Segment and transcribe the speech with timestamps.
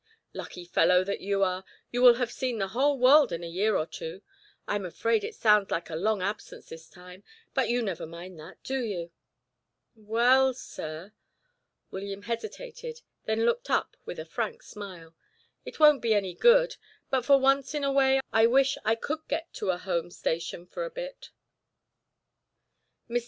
[0.33, 3.77] "Lucky fellow that you are; you will have seen the whole world in a year
[3.77, 4.23] or two.
[4.67, 8.63] I'm afraid it sounds like a long absence this time, but you never mind that,
[8.63, 9.11] do you?"
[9.93, 11.13] "Well, sir"
[11.91, 15.13] William hesitated, then looked up with a frank smile
[15.65, 16.77] "it won't be any good,
[17.11, 20.65] but for once in a way I wish I could get to a home station
[20.65, 21.29] for a bit."
[23.07, 23.19] Mr.